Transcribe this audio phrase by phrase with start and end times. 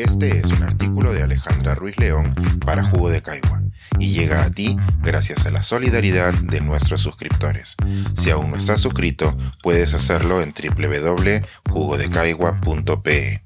[0.00, 3.60] Este es un artículo de Alejandra Ruiz León para Jugo de Caigua
[3.98, 7.76] y llega a ti gracias a la solidaridad de nuestros suscriptores.
[8.16, 13.42] Si aún no estás suscrito, puedes hacerlo en www.jugodecaigua.pe.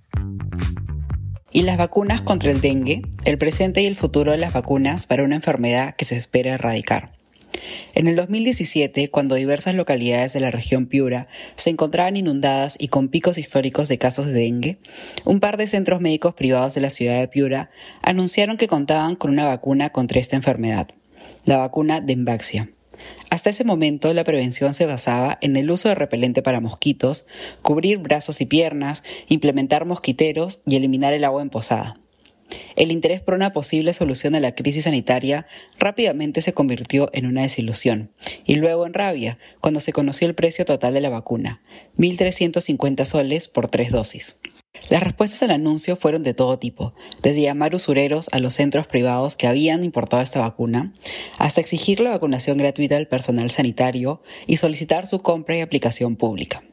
[1.51, 3.03] ¿Y las vacunas contra el dengue?
[3.25, 7.14] El presente y el futuro de las vacunas para una enfermedad que se espera erradicar.
[7.95, 13.09] En el 2017, cuando diversas localidades de la región Piura se encontraban inundadas y con
[13.09, 14.79] picos históricos de casos de dengue,
[15.25, 17.71] un par de centros médicos privados de la ciudad de Piura
[18.03, 20.89] anunciaron que contaban con una vacuna contra esta enfermedad,
[21.45, 22.71] la vacuna Dembaxia.
[23.31, 27.27] Hasta ese momento la prevención se basaba en el uso de repelente para mosquitos,
[27.63, 31.99] cubrir brazos y piernas, implementar mosquiteros y eliminar el agua emposada.
[32.77, 35.47] El interés por una posible solución a la crisis sanitaria
[35.79, 38.11] rápidamente se convirtió en una desilusión,
[38.45, 41.63] y luego en rabia, cuando se conoció el precio total de la vacuna,
[41.99, 44.37] 1.350 soles por tres dosis.
[44.91, 49.37] Las respuestas al anuncio fueron de todo tipo, desde llamar usureros a los centros privados
[49.37, 50.93] que habían importado esta vacuna,
[51.39, 56.65] hasta exigir la vacunación gratuita al personal sanitario y solicitar su compra y aplicación pública.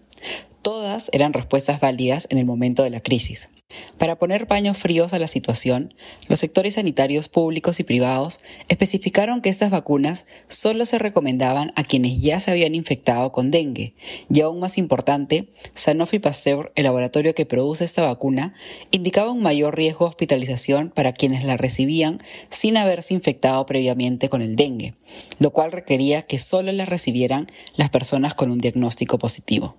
[0.62, 3.50] Todas eran respuestas válidas en el momento de la crisis.
[3.98, 5.94] Para poner paños fríos a la situación,
[6.28, 12.22] los sectores sanitarios públicos y privados especificaron que estas vacunas solo se recomendaban a quienes
[12.22, 13.96] ya se habían infectado con dengue.
[14.32, 18.54] Y aún más importante, Sanofi Pasteur, el laboratorio que produce esta vacuna,
[18.92, 24.42] indicaba un mayor riesgo de hospitalización para quienes la recibían sin haberse infectado previamente con
[24.42, 24.94] el dengue,
[25.40, 29.76] lo cual requería que solo la recibieran las personas con un diagnóstico positivo.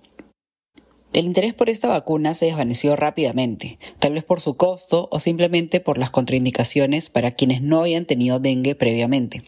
[1.13, 5.79] El interés por esta vacuna se desvaneció rápidamente, tal vez por su costo o simplemente
[5.79, 9.39] por las contraindicaciones para quienes no habían tenido dengue previamente.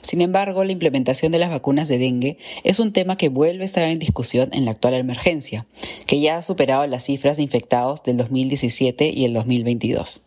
[0.00, 3.66] Sin embargo, la implementación de las vacunas de dengue es un tema que vuelve a
[3.66, 5.64] estar en discusión en la actual emergencia,
[6.06, 10.22] que ya ha superado las cifras de infectados del 2017 y el 2022.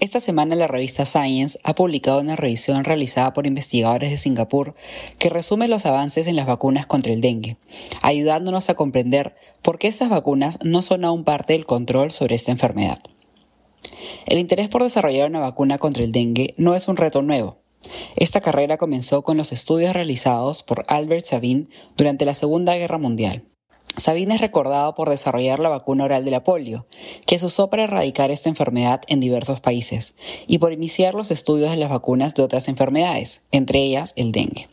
[0.00, 4.74] Esta semana la revista Science ha publicado una revisión realizada por investigadores de Singapur
[5.18, 7.56] que resume los avances en las vacunas contra el dengue,
[8.02, 12.50] ayudándonos a comprender por qué estas vacunas no son aún parte del control sobre esta
[12.50, 12.98] enfermedad.
[14.26, 17.58] El interés por desarrollar una vacuna contra el dengue no es un reto nuevo.
[18.16, 23.44] Esta carrera comenzó con los estudios realizados por Albert Sabin durante la Segunda Guerra Mundial.
[23.96, 26.86] Sabine es recordado por desarrollar la vacuna oral de la polio,
[27.26, 30.14] que se usó para erradicar esta enfermedad en diversos países,
[30.46, 34.68] y por iniciar los estudios de las vacunas de otras enfermedades, entre ellas el dengue.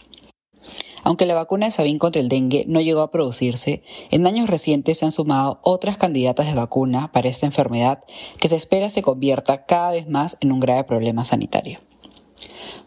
[1.04, 5.00] Aunque la vacuna de Sabine contra el dengue no llegó a producirse, en años recientes
[5.00, 8.04] se han sumado otras candidatas de vacuna para esta enfermedad
[8.40, 11.80] que se espera se convierta cada vez más en un grave problema sanitario.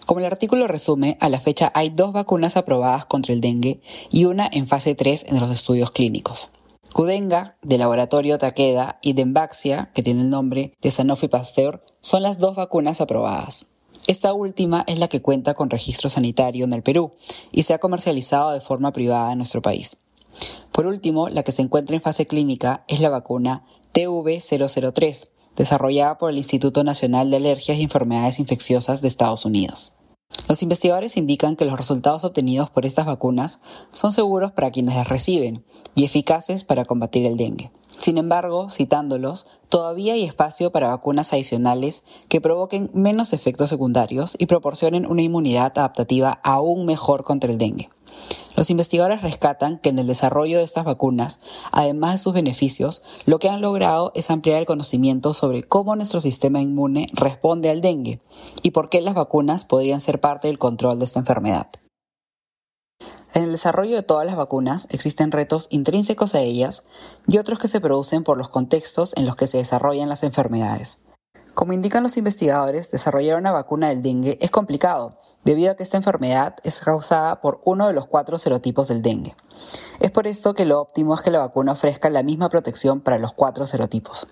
[0.07, 4.27] Como el artículo resume, a la fecha hay dos vacunas aprobadas contra el dengue y
[4.27, 6.51] una en fase 3 en los estudios clínicos.
[6.93, 12.39] Kudenga, del laboratorio Takeda, y Dembaxia, que tiene el nombre de Sanofi Pasteur, son las
[12.39, 13.67] dos vacunas aprobadas.
[14.07, 17.13] Esta última es la que cuenta con registro sanitario en el Perú
[17.51, 19.97] y se ha comercializado de forma privada en nuestro país.
[20.71, 26.31] Por último, la que se encuentra en fase clínica es la vacuna TV003, desarrollada por
[26.31, 29.95] el Instituto Nacional de Alergias y Enfermedades Infecciosas de Estados Unidos.
[30.49, 33.61] Los investigadores indican que los resultados obtenidos por estas vacunas
[33.91, 37.71] son seguros para quienes las reciben y eficaces para combatir el dengue.
[37.99, 44.47] Sin embargo, citándolos, todavía hay espacio para vacunas adicionales que provoquen menos efectos secundarios y
[44.47, 47.91] proporcionen una inmunidad adaptativa aún mejor contra el dengue.
[48.57, 51.41] Los investigadores rescatan que en el desarrollo de estas vacunas,
[51.73, 56.21] además de sus beneficios, lo que han logrado es ampliar el conocimiento sobre cómo nuestro
[56.21, 58.21] sistema inmune responde al dengue
[58.63, 61.69] y por qué las vacunas podrían ser parte del control de esta enfermedad.
[63.35, 66.85] En el desarrollo de todas las vacunas existen retos intrínsecos a ellas
[67.27, 70.99] y otros que se producen por los contextos en los que se desarrollan las enfermedades.
[71.55, 75.97] Como indican los investigadores, desarrollar una vacuna del dengue es complicado, debido a que esta
[75.97, 79.37] enfermedad es causada por uno de los cuatro serotipos del dengue.
[80.01, 83.19] Es por esto que lo óptimo es que la vacuna ofrezca la misma protección para
[83.19, 84.27] los cuatro serotipos.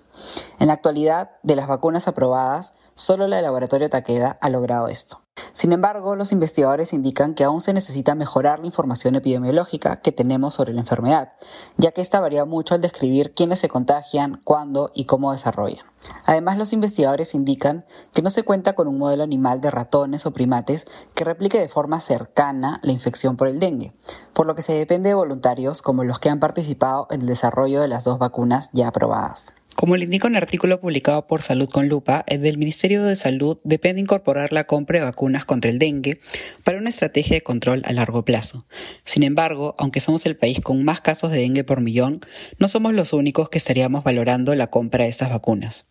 [0.59, 5.22] En la actualidad, de las vacunas aprobadas, solo la de laboratorio Takeda ha logrado esto.
[5.53, 10.55] Sin embargo, los investigadores indican que aún se necesita mejorar la información epidemiológica que tenemos
[10.55, 11.33] sobre la enfermedad,
[11.77, 15.85] ya que esta varía mucho al describir quiénes se contagian, cuándo y cómo desarrollan.
[16.25, 20.33] Además, los investigadores indican que no se cuenta con un modelo animal de ratones o
[20.33, 23.93] primates que replique de forma cercana la infección por el dengue,
[24.33, 27.79] por lo que se depende de voluntarios como los que han participado en el desarrollo
[27.79, 29.53] de las dos vacunas ya aprobadas.
[29.75, 33.57] Como le indica un artículo publicado por Salud con Lupa, el del Ministerio de Salud
[33.63, 36.19] depende incorporar la compra de vacunas contra el dengue
[36.63, 38.65] para una estrategia de control a largo plazo.
[39.03, 42.21] Sin embargo, aunque somos el país con más casos de dengue por millón,
[42.59, 45.87] no somos los únicos que estaríamos valorando la compra de estas vacunas.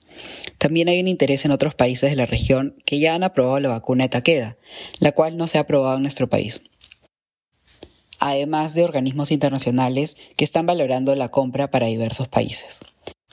[0.59, 3.69] También hay un interés en otros países de la región que ya han aprobado la
[3.69, 4.57] vacuna de Takeda,
[5.01, 6.63] la cual no se ha aprobado en nuestro país
[8.25, 12.81] además de organismos internacionales que están valorando la compra para diversos países.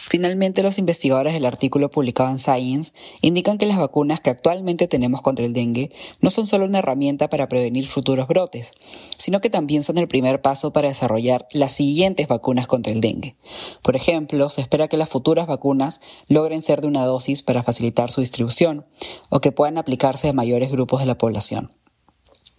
[0.02, 5.22] Finalmente, los investigadores del artículo publicado en Science indican que las vacunas que actualmente tenemos
[5.22, 5.90] contra el dengue
[6.22, 8.72] no son solo una herramienta para prevenir futuros brotes,
[9.18, 13.36] sino que también son el primer paso para desarrollar las siguientes vacunas contra el dengue.
[13.82, 16.00] Por ejemplo, se espera que las futuras vacunas
[16.30, 18.86] logren ser de una dosis para facilitar su distribución
[19.28, 21.72] o que puedan aplicarse a mayores grupos de la población.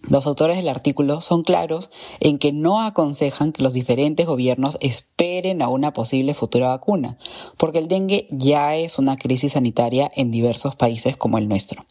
[0.09, 5.61] Los autores del artículo son claros en que no aconsejan que los diferentes gobiernos esperen
[5.61, 7.17] a una posible futura vacuna,
[7.57, 11.85] porque el dengue ya es una crisis sanitaria en diversos países como el nuestro.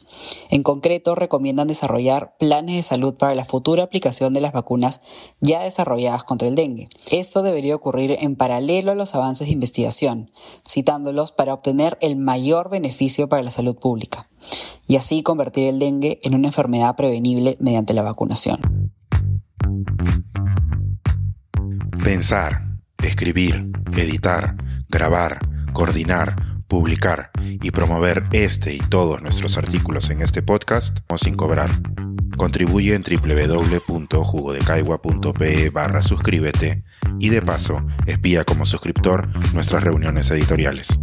[0.51, 5.01] En concreto, recomiendan desarrollar planes de salud para la futura aplicación de las vacunas
[5.41, 6.89] ya desarrolladas contra el dengue.
[7.13, 10.33] Esto debería ocurrir en paralelo a los avances de investigación,
[10.69, 14.30] citándolos para obtener el mayor beneficio para la salud pública
[14.87, 18.93] y así convertir el dengue en una enfermedad prevenible mediante la vacunación.
[22.03, 22.67] Pensar,
[23.03, 24.57] escribir, editar,
[24.89, 25.41] grabar,
[25.73, 31.69] coordinar, publicar y promover este y todos nuestros artículos en este podcast sin cobrar.
[32.37, 36.85] Contribuye en www.jugodecaigua.pe barra suscríbete
[37.19, 40.99] y de paso espía como suscriptor nuestras reuniones editoriales.